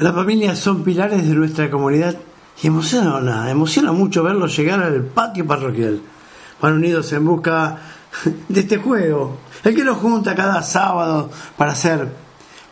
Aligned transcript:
Las 0.00 0.14
familias 0.14 0.58
son 0.58 0.82
pilares 0.82 1.28
de 1.28 1.34
nuestra 1.34 1.70
comunidad 1.70 2.16
y 2.62 2.68
emociona, 2.68 3.50
emociona 3.50 3.92
mucho 3.92 4.22
verlos 4.22 4.56
llegar 4.56 4.82
al 4.82 5.02
patio 5.04 5.46
parroquial. 5.46 6.00
Van 6.58 6.72
unidos 6.72 7.12
en 7.12 7.26
busca 7.26 7.76
de 8.48 8.60
este 8.60 8.78
juego, 8.78 9.36
el 9.62 9.74
que 9.74 9.84
nos 9.84 9.98
junta 9.98 10.34
cada 10.34 10.62
sábado 10.62 11.30
para 11.54 11.74
ser, 11.74 12.08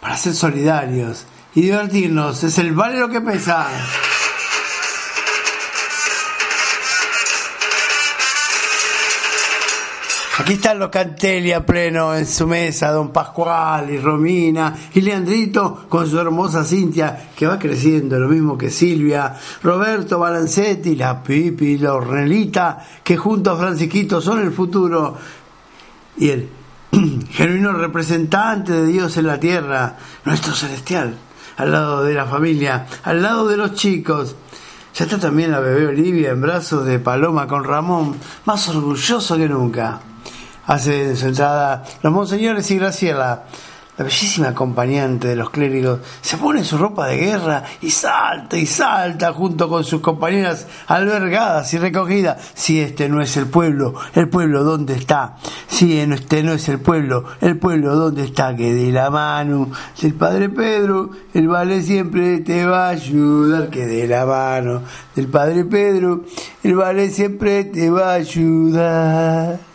para 0.01 0.17
ser 0.17 0.33
solidarios 0.33 1.27
y 1.55 1.61
divertirnos. 1.61 2.43
Es 2.45 2.59
el 2.59 2.73
vale 2.73 2.99
lo 2.99 3.11
que 3.11 3.21
pesa. 3.21 3.67
Aquí 10.41 10.53
están 10.53 10.79
los 10.79 10.91
Cantelli 10.91 11.51
a 11.51 11.67
pleno 11.67 12.15
en 12.15 12.25
su 12.25 12.47
mesa, 12.47 12.93
don 12.93 13.11
Pascual 13.11 13.91
y 13.91 13.99
Romina 13.99 14.73
y 14.95 15.01
Leandrito 15.01 15.87
con 15.89 16.09
su 16.09 16.17
hermosa 16.17 16.63
Cintia 16.63 17.31
que 17.35 17.49
va 17.49 17.59
creciendo, 17.59 18.21
lo 18.21 18.29
mismo 18.29 18.57
que 18.57 18.71
Silvia, 18.71 19.35
Roberto 19.65 20.21
Balancetti, 20.21 20.95
la 20.95 21.25
Pipi, 21.25 21.79
la 21.79 21.95
Ornelita, 21.95 22.87
que 23.03 23.17
junto 23.17 23.51
a 23.51 23.57
Francisquito 23.57 24.21
son 24.21 24.39
el 24.39 24.53
futuro 24.53 25.17
y 26.19 26.29
el 26.29 26.49
genuino 27.31 27.73
representante 27.73 28.73
de 28.73 28.87
Dios 28.87 29.17
en 29.17 29.27
la 29.27 29.41
tierra, 29.41 29.97
nuestro 30.25 30.55
celestial, 30.55 31.17
al 31.57 31.73
lado 31.73 32.05
de 32.05 32.15
la 32.15 32.27
familia, 32.27 32.87
al 33.03 33.23
lado 33.23 33.49
de 33.49 33.57
los 33.57 33.75
chicos. 33.75 34.37
Ya 34.95 35.05
está 35.05 35.19
también 35.19 35.51
la 35.51 35.59
bebé 35.59 35.89
Olivia 35.89 36.31
en 36.31 36.41
brazos 36.41 36.87
de 36.87 37.01
Paloma 37.01 37.49
con 37.49 37.65
Ramón, 37.65 38.15
más 38.45 38.69
orgulloso 38.69 39.37
que 39.37 39.49
nunca 39.49 40.03
hace 40.69 41.17
su 41.17 41.27
entrada 41.27 41.83
los 42.03 42.13
monseñores 42.13 42.71
y 42.71 42.79
Graciela, 42.79 43.45
la 43.97 44.05
bellísima 44.05 44.49
acompañante 44.49 45.27
de 45.27 45.35
los 45.35 45.51
clérigos, 45.51 46.01
se 46.21 46.37
pone 46.37 46.63
su 46.63 46.79
ropa 46.79 47.09
de 47.09 47.17
guerra 47.17 47.65
y 47.81 47.91
salta 47.91 48.57
y 48.57 48.67
salta 48.67 49.33
junto 49.33 49.69
con 49.69 49.83
sus 49.83 50.01
compañeras 50.01 50.69
albergadas 50.87 51.73
y 51.75 51.79
recogidas. 51.79 52.53
Si 52.55 52.81
este 52.81 53.09
no 53.09 53.21
es 53.21 53.37
el 53.37 53.47
pueblo, 53.47 53.95
el 54.15 54.29
pueblo 54.29 54.63
dónde 54.63 54.95
está. 54.95 55.37
Si 55.67 55.99
este 55.99 56.45
no 56.45 56.53
es 56.53 56.69
el 56.69 56.79
pueblo, 56.79 57.25
el 57.41 57.59
pueblo 57.59 57.97
dónde 57.97 58.25
está. 58.25 58.55
Que 58.55 58.73
de 58.73 58.93
la 58.93 59.11
mano 59.11 59.71
del 60.01 60.15
Padre 60.15 60.49
Pedro, 60.49 61.11
el 61.35 61.49
vale 61.49 61.83
siempre 61.83 62.39
te 62.39 62.67
va 62.67 62.87
a 62.87 62.91
ayudar. 62.91 63.69
Que 63.71 63.87
de 63.87 64.07
la 64.07 64.27
mano 64.27 64.83
del 65.17 65.27
Padre 65.27 65.65
Pedro, 65.65 66.25
el 66.63 66.77
vale 66.77 67.11
siempre 67.11 67.65
te 67.65 67.91
va 67.91 68.13
a 68.13 68.15
ayudar 68.15 69.68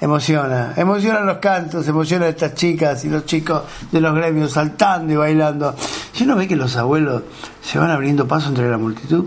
emociona, 0.00 0.72
emocionan 0.76 1.26
los 1.26 1.38
cantos, 1.38 1.86
emocionan 1.86 2.28
estas 2.28 2.54
chicas 2.54 3.04
y 3.04 3.10
los 3.10 3.26
chicos 3.26 3.62
de 3.90 4.00
los 4.00 4.14
gremios 4.14 4.52
saltando 4.52 5.12
y 5.12 5.16
bailando. 5.16 5.74
Si 6.12 6.24
uno 6.24 6.36
ve 6.36 6.48
que 6.48 6.56
los 6.56 6.76
abuelos 6.76 7.22
se 7.62 7.78
van 7.78 7.90
abriendo 7.90 8.26
paso 8.26 8.48
entre 8.48 8.70
la 8.70 8.78
multitud, 8.78 9.26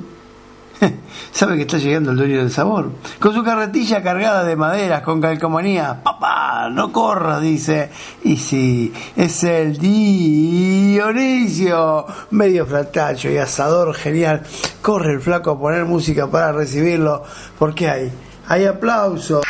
sabe 1.32 1.56
que 1.56 1.62
está 1.64 1.78
llegando 1.78 2.12
el 2.12 2.18
dueño 2.18 2.40
del 2.40 2.52
sabor. 2.52 2.92
Con 3.20 3.34
su 3.34 3.44
carretilla 3.44 4.02
cargada 4.02 4.44
de 4.44 4.56
maderas, 4.56 5.02
con 5.02 5.22
calcomanía, 5.22 6.02
papá, 6.04 6.70
no 6.70 6.92
corra, 6.92 7.40
dice. 7.40 7.92
Y 8.24 8.38
si 8.38 8.92
es 9.16 9.44
el 9.44 9.78
Dionisio, 9.78 11.06
medio 12.32 12.66
fratacho 12.66 13.30
y 13.30 13.38
asador 13.38 13.94
genial, 13.94 14.42
corre 14.82 15.14
el 15.14 15.22
flaco 15.22 15.52
a 15.52 15.60
poner 15.60 15.86
música 15.86 16.26
para 16.28 16.52
recibirlo, 16.52 17.24
porque 17.60 17.88
hay, 17.90 18.12
hay 18.48 18.66
aplausos. 18.66 19.44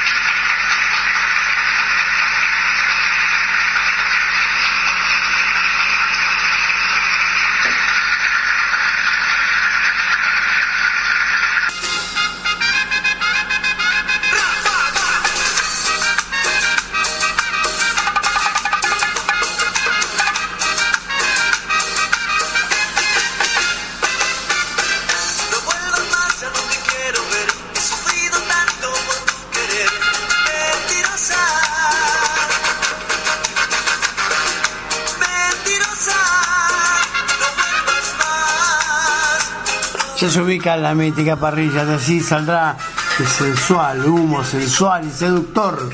Se 40.30 40.42
ubica 40.42 40.76
en 40.76 40.84
la 40.84 40.96
mítica 40.96 41.36
parrilla, 41.36 41.84
de 41.86 41.96
así 41.96 42.22
saldrá 42.22 42.78
el 43.20 43.28
sensual, 43.28 44.06
humo 44.06 44.44
sensual 44.44 45.06
y 45.06 45.12
seductor. 45.12 45.90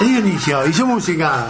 El 0.00 0.06
inicio 0.06 0.66
y 0.66 0.72
su 0.72 0.86
música. 0.86 1.46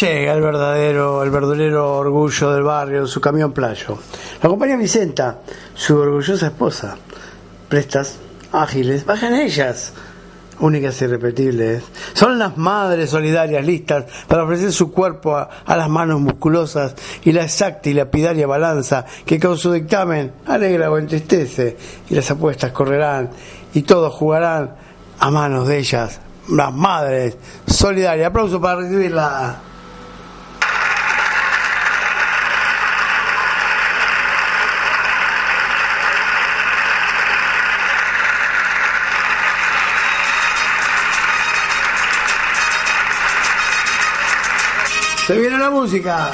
Llega 0.00 0.34
el 0.34 0.40
verdadero, 0.42 1.22
el 1.22 1.74
orgullo 1.76 2.52
del 2.52 2.62
barrio, 2.62 3.06
su 3.06 3.20
camión 3.20 3.52
playo. 3.52 3.98
La 4.42 4.48
acompaña 4.48 4.76
Vicenta, 4.76 5.38
su 5.74 5.96
orgullosa 5.96 6.48
esposa. 6.48 6.96
Prestas, 7.68 8.18
ágiles, 8.52 9.06
bajan 9.06 9.34
ellas, 9.34 9.94
únicas 10.60 11.00
y 11.00 11.04
irrepetibles. 11.04 11.82
Son 12.12 12.38
las 12.38 12.58
madres 12.58 13.10
solidarias 13.10 13.64
listas 13.64 14.04
para 14.26 14.44
ofrecer 14.44 14.72
su 14.72 14.90
cuerpo 14.90 15.36
a, 15.36 15.48
a, 15.64 15.76
las 15.76 15.88
manos 15.88 16.20
musculosas 16.20 16.94
y 17.24 17.32
la 17.32 17.44
exacta 17.44 17.88
y 17.88 17.94
lapidaria 17.94 18.46
balanza 18.46 19.06
que 19.24 19.40
con 19.40 19.56
su 19.56 19.72
dictamen 19.72 20.32
alegra 20.46 20.90
o 20.90 20.98
entristece 20.98 21.76
y 22.10 22.14
las 22.14 22.30
apuestas 22.30 22.72
correrán 22.72 23.30
y 23.72 23.82
todos 23.82 24.12
jugarán 24.12 24.74
a 25.18 25.30
manos 25.30 25.68
de 25.68 25.78
ellas, 25.78 26.20
unas 26.48 26.74
madres 26.74 27.36
solidarias. 27.66 28.28
Aplauso 28.28 28.60
para 28.60 28.80
recibirla. 28.80 29.60
Se 45.26 45.38
viene 45.38 45.56
la 45.56 45.70
música. 45.70 46.30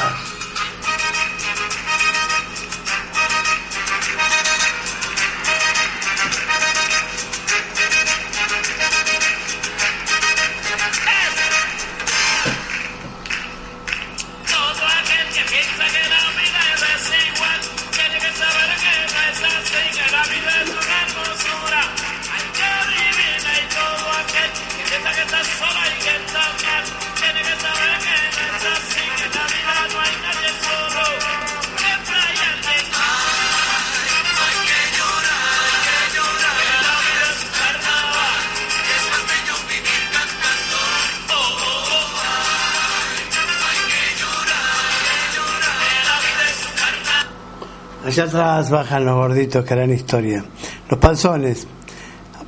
Allá 48.19 48.31
atrás 48.31 48.71
bajan 48.71 49.05
los 49.05 49.15
gorditos 49.15 49.65
que 49.65 49.75
harán 49.75 49.93
historia. 49.93 50.45
Los 50.91 50.99
panzones. 50.99 51.69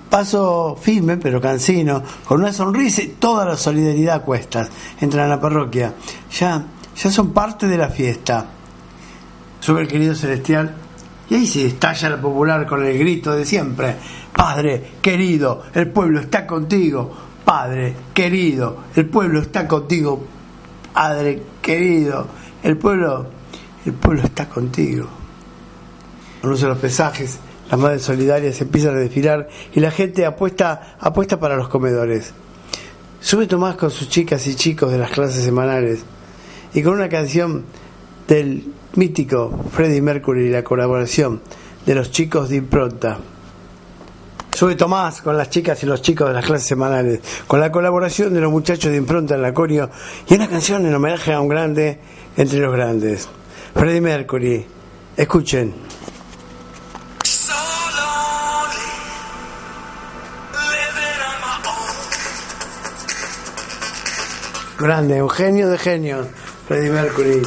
Paso 0.08 0.76
firme 0.82 1.16
pero 1.16 1.40
cansino, 1.40 2.02
con 2.24 2.40
una 2.40 2.52
sonrisa 2.52 3.02
y 3.02 3.14
toda 3.20 3.44
la 3.44 3.56
solidaridad 3.56 4.16
a 4.16 4.22
cuestas. 4.22 4.68
Entran 5.00 5.26
a 5.26 5.36
la 5.36 5.40
parroquia. 5.40 5.94
Ya, 6.36 6.64
ya 6.96 7.10
son 7.12 7.32
parte 7.32 7.68
de 7.68 7.78
la 7.78 7.88
fiesta. 7.88 8.46
Sube 9.60 9.82
el 9.82 9.86
querido 9.86 10.16
celestial 10.16 10.74
y 11.28 11.36
ahí 11.36 11.46
se 11.46 11.66
estalla 11.66 12.10
la 12.10 12.20
popular 12.20 12.66
con 12.66 12.84
el 12.84 12.98
grito 12.98 13.30
de 13.30 13.44
siempre. 13.44 13.94
Padre, 14.34 14.94
querido, 15.00 15.62
el 15.72 15.88
pueblo 15.92 16.18
está 16.18 16.48
contigo. 16.48 17.12
Padre, 17.44 17.94
querido, 18.12 18.76
el 18.96 19.06
pueblo 19.06 19.40
está 19.40 19.68
contigo. 19.68 20.20
Padre, 20.92 21.40
querido, 21.62 22.26
el 22.64 22.76
pueblo, 22.76 23.26
el 23.86 23.92
pueblo 23.92 24.24
está 24.24 24.48
contigo 24.48 25.19
conoce 26.40 26.66
los 26.66 26.78
pesajes, 26.78 27.38
las 27.70 27.78
madres 27.78 28.02
solidarias 28.02 28.60
empiezan 28.60 28.96
a 28.96 29.00
desfilar 29.00 29.48
y 29.72 29.80
la 29.80 29.90
gente 29.90 30.26
apuesta, 30.26 30.96
apuesta 30.98 31.38
para 31.38 31.56
los 31.56 31.68
comedores. 31.68 32.32
Sube 33.20 33.46
Tomás 33.46 33.76
con 33.76 33.90
sus 33.90 34.08
chicas 34.08 34.46
y 34.46 34.54
chicos 34.54 34.90
de 34.90 34.98
las 34.98 35.10
clases 35.10 35.44
semanales 35.44 36.00
y 36.72 36.82
con 36.82 36.94
una 36.94 37.08
canción 37.08 37.64
del 38.26 38.64
mítico 38.94 39.64
Freddie 39.72 40.02
Mercury 40.02 40.46
y 40.46 40.50
la 40.50 40.64
colaboración 40.64 41.40
de 41.84 41.94
los 41.94 42.10
chicos 42.10 42.48
de 42.48 42.56
impronta. 42.56 43.18
Sube 44.52 44.74
Tomás 44.74 45.22
con 45.22 45.36
las 45.36 45.48
chicas 45.50 45.82
y 45.82 45.86
los 45.86 46.02
chicos 46.02 46.28
de 46.28 46.34
las 46.34 46.44
clases 46.44 46.66
semanales, 46.66 47.20
con 47.46 47.60
la 47.60 47.70
colaboración 47.70 48.34
de 48.34 48.40
los 48.40 48.50
muchachos 48.50 48.90
de 48.90 48.96
impronta 48.96 49.34
en 49.34 49.42
la 49.42 49.54
corio 49.54 49.90
y 50.28 50.34
una 50.34 50.48
canción 50.48 50.84
en 50.86 50.94
homenaje 50.94 51.32
a 51.32 51.40
un 51.40 51.48
grande 51.48 52.00
entre 52.36 52.58
los 52.58 52.72
grandes. 52.72 53.28
Freddie 53.74 54.00
Mercury. 54.00 54.66
Escuchen. 55.16 55.74
Grande, 64.80 65.22
un 65.22 65.28
genio 65.28 65.68
de 65.68 65.76
genios, 65.76 66.26
Freddie 66.66 66.90
Mercury. 66.90 67.42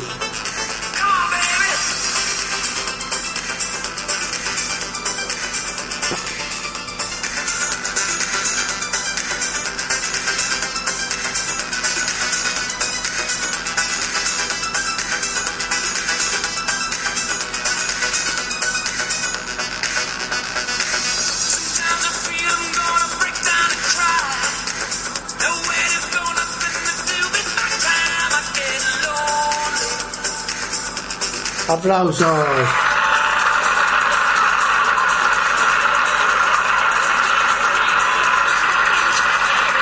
Aplausos. 31.73 32.27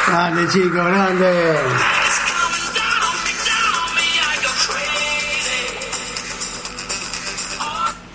Grande 0.08 0.48
chico, 0.48 0.70
grande. 0.70 1.58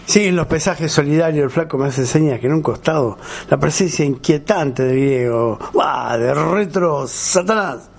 Siguen 0.06 0.36
los 0.36 0.46
pesajes 0.46 0.90
solidarios, 0.90 1.44
el 1.44 1.50
flaco 1.50 1.76
me 1.76 1.88
hace 1.88 2.06
señas 2.06 2.40
que 2.40 2.46
en 2.46 2.54
un 2.54 2.62
costado 2.62 3.18
la 3.50 3.58
presencia 3.58 4.06
inquietante 4.06 4.84
de 4.84 4.92
griego, 4.94 5.58
¡Bah! 5.74 6.16
de 6.16 6.32
retro 6.32 7.06
Satanás. 7.06 7.90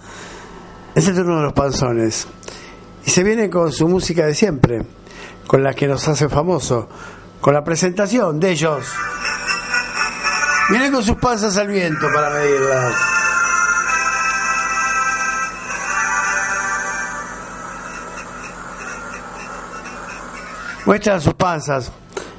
Es 0.95 1.07
el 1.07 1.15
turno 1.15 1.37
de 1.37 1.43
los 1.43 1.53
panzones. 1.53 2.27
Y 3.05 3.11
se 3.11 3.23
viene 3.23 3.47
con 3.47 3.71
su 3.71 3.87
música 3.87 4.25
de 4.25 4.33
siempre, 4.33 4.96
con 5.47 5.63
la 5.63 5.73
que 5.73 5.87
nos 5.87 6.07
hace 6.07 6.29
famoso, 6.29 6.89
con 7.39 7.53
la 7.53 7.63
presentación 7.63 8.39
de 8.39 8.51
ellos. 8.51 8.85
Vienen 10.69 10.91
con 10.91 11.01
sus 11.01 11.15
panzas 11.15 11.57
al 11.57 11.67
viento 11.67 12.07
para 12.13 12.29
medirlas. 12.29 12.95
Muestran 20.85 21.21
sus 21.21 21.33
panzas. 21.33 21.91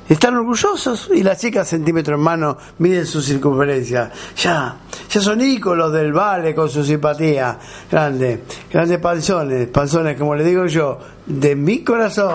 Están 0.09 0.37
orgullosos 0.37 1.11
y 1.15 1.23
las 1.23 1.39
chicas 1.39 1.69
centímetro 1.69 2.15
en 2.15 2.23
mano 2.23 2.57
miden 2.79 3.05
su 3.05 3.21
circunferencia. 3.21 4.11
Ya, 4.37 4.77
ya 5.11 5.21
son 5.21 5.41
íconos 5.43 5.93
del 5.93 6.13
vale 6.15 6.55
con 6.55 6.71
su 6.71 6.83
simpatía. 6.83 7.59
Grande, 7.91 8.45
grandes 8.73 8.99
panzones, 8.99 9.69
panzones 9.69 10.17
como 10.17 10.35
le 10.35 10.45
digo 10.45 10.65
yo, 10.67 10.99
de 11.27 11.55
mi 11.55 11.85
corazón. 11.85 12.33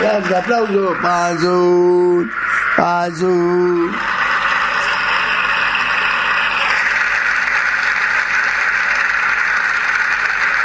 Grande 0.00 0.36
aplauso, 0.36 0.94
panzón, 1.02 2.30
panzón. 2.76 3.90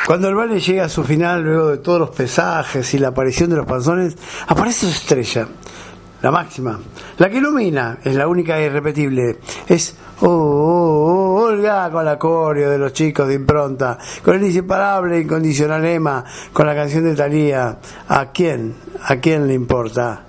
Cuando 0.08 0.30
el 0.30 0.36
vale 0.36 0.62
llega 0.62 0.86
a 0.86 0.90
su 0.90 1.04
final, 1.04 1.44
luego 1.44 1.68
de 1.72 1.80
todos 1.80 2.00
los 2.00 2.12
pesajes 2.12 2.94
y 2.94 2.98
la 2.98 3.10
aparición 3.10 3.50
de 3.50 3.58
los 3.58 3.66
panzones, 3.66 4.16
aparece 4.48 4.86
su 4.86 4.94
estrella, 4.94 5.50
la 6.22 6.32
máxima, 6.32 6.80
la 7.18 7.30
que 7.30 7.38
ilumina, 7.38 8.00
es 8.04 8.16
la 8.16 8.28
única 8.28 8.58
e 8.58 8.66
irrepetible. 8.66 9.40
Es 9.68 9.96
oh, 10.22 10.28
oh, 10.28 11.38
oh, 11.38 11.44
Olga 11.48 11.90
con 11.92 12.04
la 12.06 12.18
coreo 12.18 12.70
de 12.72 12.78
los 12.78 12.94
chicos 12.94 13.28
de 13.28 13.36
impronta, 13.36 13.98
con 14.24 14.36
el 14.36 14.44
inseparable 14.44 15.18
e 15.18 15.22
incondicional 15.22 15.86
Emma, 15.86 16.24
con 16.52 16.66
la 16.66 16.76
canción 16.76 17.04
de 17.04 17.16
Talía. 17.16 17.78
¿A 18.08 18.32
quién? 18.32 18.76
¿A 19.04 19.18
quién 19.18 19.48
le 19.48 19.54
importa? 19.54 20.24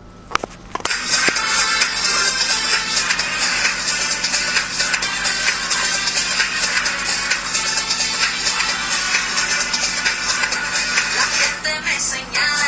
La 11.17 11.25
gente 11.41 11.71
me 11.85 11.99
señala, 11.99 12.68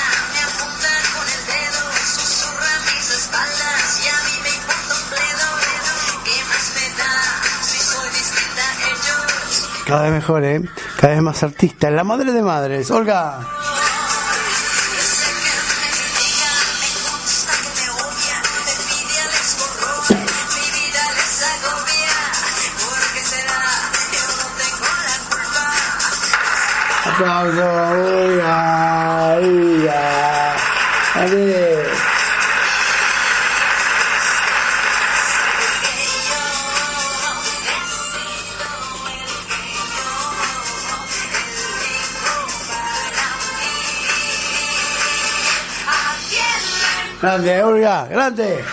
Cada 9.91 10.03
vez 10.03 10.13
mejor, 10.13 10.45
¿eh? 10.45 10.63
Cada 11.01 11.15
vez 11.15 11.23
más 11.23 11.43
artista. 11.43 11.91
La 11.91 12.05
madre 12.05 12.31
de 12.31 12.43
madres, 12.43 12.93
Olga. 12.93 13.41
Yo 13.41 15.03
sé 15.03 15.33
que 15.35 15.51
me 15.81 15.91
diga, 16.23 16.61
Grande, 47.21 47.63
Olga, 47.63 48.07
grande. 48.07 48.65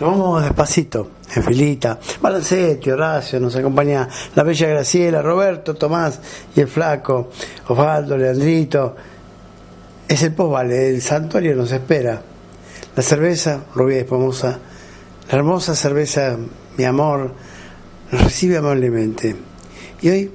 Nos 0.00 0.10
vamos 0.10 0.42
despacito, 0.42 1.10
en 1.32 1.44
filita. 1.44 2.00
Balancete, 2.20 2.92
Horacio, 2.92 3.38
nos 3.38 3.54
acompaña 3.54 4.08
la 4.34 4.42
bella 4.42 4.66
Graciela, 4.66 5.22
Roberto, 5.22 5.74
Tomás 5.74 6.18
y 6.56 6.60
el 6.62 6.66
flaco, 6.66 7.30
Osvaldo, 7.68 8.18
Leandrito. 8.18 8.96
Es 10.08 10.20
el 10.24 10.32
posvale, 10.32 10.88
el 10.88 11.00
santuario 11.00 11.54
nos 11.54 11.70
espera. 11.70 12.20
La 12.96 13.02
cerveza, 13.04 13.60
rubia 13.76 13.98
y 13.98 14.00
espumosa, 14.00 14.58
la 15.30 15.38
hermosa 15.38 15.76
cerveza, 15.76 16.36
mi 16.76 16.82
amor, 16.82 17.32
nos 18.10 18.24
recibe 18.24 18.56
amablemente. 18.56 19.36
Y 20.00 20.08
hoy, 20.08 20.32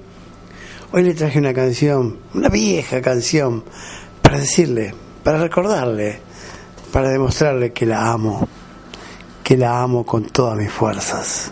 hoy 0.92 1.04
le 1.04 1.14
traje 1.14 1.40
una 1.40 1.54
canción, 1.54 2.18
una 2.34 2.50
vieja 2.50 3.02
canción, 3.02 3.64
para 4.22 4.40
decirle, 4.40 4.94
para 5.24 5.40
recordarle, 5.40 6.20
para 6.92 7.10
demostrarle 7.10 7.74
que 7.74 7.86
la 7.86 8.12
amo, 8.12 8.48
que 9.44 9.58
la 9.58 9.82
amo 9.82 10.06
con 10.06 10.26
todas 10.26 10.58
mis 10.58 10.72
fuerzas. 10.72 11.52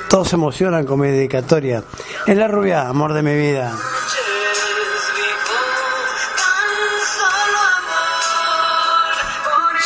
Todos, 0.11 0.27
se 0.27 0.35
emocionan 0.35 0.85
con 0.85 0.99
mi 0.99 1.07
dedicatoria. 1.07 1.85
Es 2.27 2.35
la 2.35 2.49
rubia, 2.49 2.89
amor 2.89 3.13
de 3.13 3.23
mi 3.23 3.33
vida. 3.33 3.71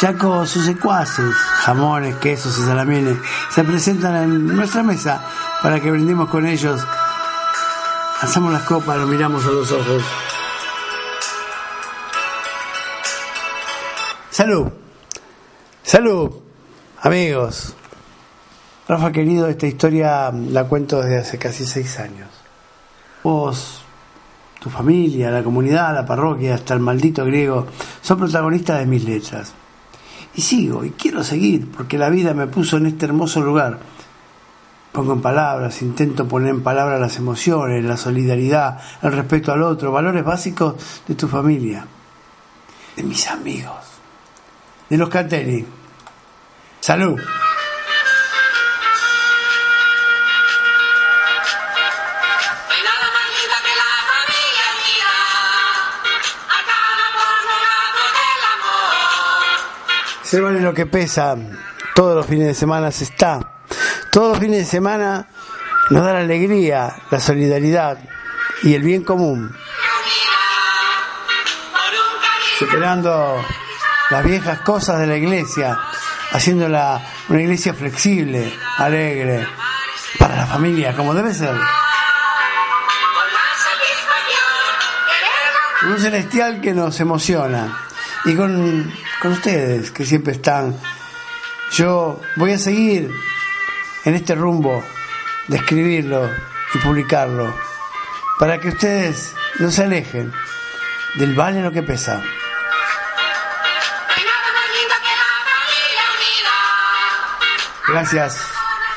Ya 0.02 0.18
con 0.18 0.48
sus 0.48 0.66
secuaces, 0.66 1.32
jamones, 1.36 2.16
quesos 2.16 2.58
y 2.58 2.64
salamines, 2.64 3.18
se 3.52 3.64
presentan 3.64 4.16
en 4.16 4.48
nuestra 4.48 4.82
mesa 4.82 5.24
para 5.62 5.80
que 5.80 5.92
brindemos 5.92 6.28
con 6.30 6.48
ellos. 6.48 6.82
Hacemos 8.20 8.52
las 8.52 8.64
copas, 8.64 8.98
los 8.98 9.08
miramos 9.08 9.46
a 9.46 9.50
los 9.50 9.72
ojos. 9.72 10.04
Salud. 14.32 14.72
Salud, 15.84 16.32
amigos. 17.04 17.76
Rafa 18.88 19.12
querido, 19.12 19.48
esta 19.48 19.66
historia 19.66 20.32
la 20.32 20.66
cuento 20.66 21.02
desde 21.02 21.18
hace 21.18 21.38
casi 21.40 21.66
seis 21.66 21.98
años. 22.00 22.30
Vos, 23.24 23.82
tu 24.60 24.70
familia, 24.70 25.32
la 25.32 25.44
comunidad, 25.44 25.96
la 25.96 26.06
parroquia, 26.06 26.54
hasta 26.54 26.76
el 26.76 26.82
maldito 26.82 27.26
griego, 27.26 27.66
son 28.02 28.20
protagonistas 28.20 28.80
de 28.80 28.86
mis 28.86 29.04
letras. 29.04 29.54
Y 30.36 30.42
sigo, 30.42 30.86
y 30.86 30.92
quiero 30.92 31.24
seguir, 31.24 31.72
porque 31.72 31.98
la 31.98 32.10
vida 32.10 32.36
me 32.36 32.46
puso 32.46 32.78
en 32.78 32.86
este 32.86 33.06
hermoso 33.06 33.42
lugar. 33.42 33.80
Pongo 34.92 35.14
en 35.14 35.22
palabras, 35.22 35.82
intento 35.82 36.28
poner 36.28 36.52
en 36.52 36.62
palabras 36.62 37.00
las 37.00 37.18
emociones, 37.18 37.84
la 37.84 37.98
solidaridad, 37.98 38.80
el 39.02 39.14
respeto 39.14 39.52
al 39.52 39.64
otro, 39.64 39.92
valores 39.92 40.24
básicos 40.24 40.76
de 41.08 41.16
tu 41.16 41.28
familia, 41.28 41.88
de 42.96 43.04
mis 43.04 43.28
amigos, 43.28 43.76
de 44.90 44.98
los 44.98 45.10
Catelli. 45.10 45.66
Salud. 46.80 47.20
Se 60.36 60.42
vale 60.42 60.60
lo 60.60 60.74
que 60.74 60.86
pesa. 60.86 61.34
Todos 61.96 62.14
los 62.14 62.26
fines 62.26 62.48
de 62.48 62.54
semana 62.54 62.92
se 62.92 63.06
está. 63.06 63.40
Todos 64.12 64.32
los 64.32 64.40
fines 64.40 64.60
de 64.60 64.66
semana 64.66 65.30
nos 65.90 66.04
da 66.04 66.12
la 66.12 66.20
alegría, 66.20 66.94
la 67.10 67.22
solidaridad 67.22 67.98
y 68.62 68.74
el 68.74 68.84
bien 68.84 69.06
común. 69.06 69.56
Superando 72.60 73.46
las 74.10 74.26
viejas 74.26 74.60
cosas 74.60 75.00
de 75.00 75.08
la 75.08 75.16
iglesia, 75.16 75.80
haciéndola 76.34 77.02
una 77.30 77.42
iglesia 77.42 77.74
flexible, 77.74 78.54
alegre, 78.78 79.48
para 80.20 80.36
la 80.36 80.48
familia, 80.48 80.94
como 80.98 81.14
debe 81.14 81.34
ser. 81.34 81.56
un 85.86 85.98
celestial 85.98 86.60
que 86.60 86.74
nos 86.74 87.00
emociona. 87.00 87.86
Y 88.26 88.36
con, 88.36 88.92
ustedes, 89.32 89.92
que 89.92 90.06
siempre 90.06 90.34
están. 90.34 90.78
Yo 91.72 92.22
voy 92.36 92.54
a 92.54 92.58
seguir 92.58 93.12
en 94.06 94.16
este 94.16 94.36
rumbo 94.36 94.84
de 95.48 95.58
escribirlo 95.58 96.30
y 96.74 96.78
publicarlo, 96.80 97.54
para 98.40 98.60
que 98.60 98.70
ustedes 98.70 99.34
no 99.60 99.72
se 99.72 99.84
alejen 99.84 100.32
del 101.16 101.34
vale 101.36 101.62
lo 101.62 101.72
que 101.72 101.84
pesa. 101.84 102.22
Gracias 107.88 108.38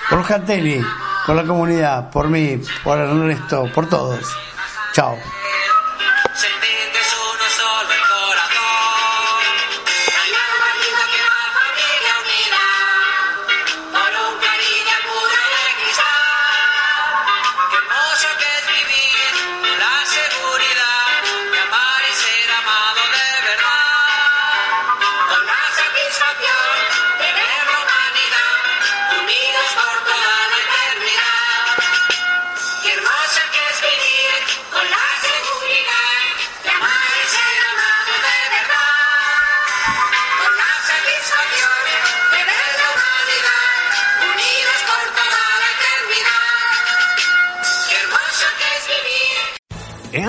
por 0.08 0.24
Jateli, 0.24 0.84
por 1.26 1.36
la 1.36 1.44
comunidad, 1.44 2.10
por 2.10 2.28
mí, 2.28 2.60
por 2.82 2.98
Ernesto, 2.98 3.70
por 3.74 3.88
todos. 3.88 4.24
Chao. 4.92 5.37